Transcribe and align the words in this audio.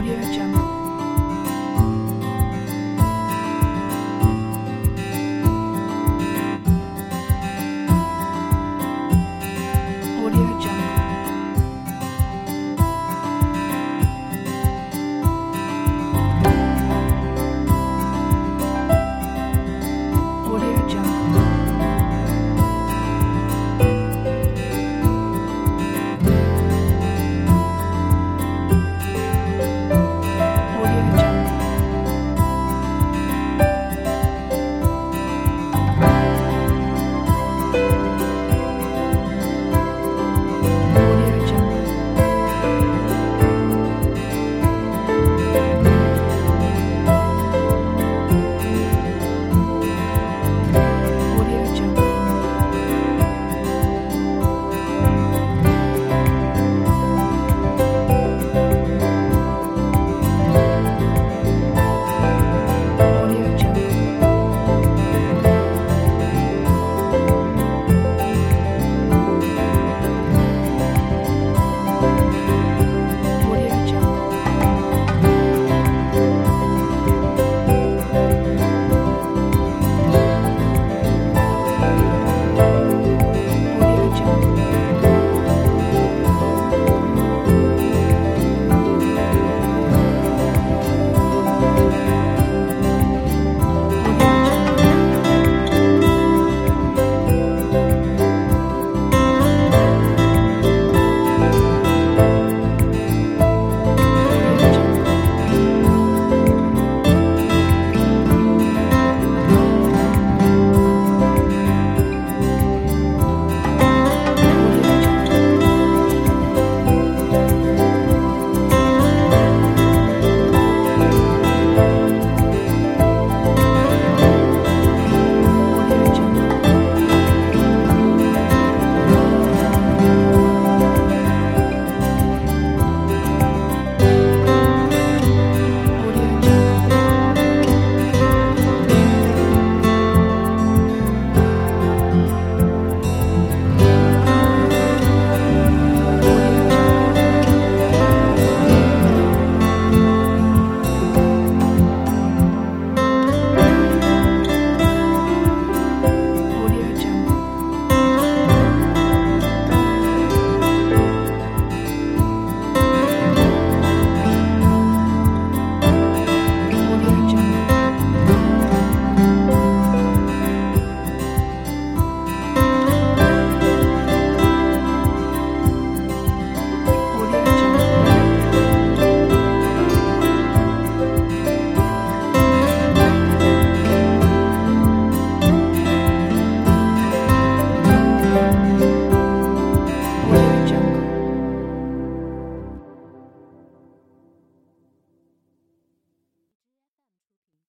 Audio 0.00 0.16
Jungle. 0.32 0.69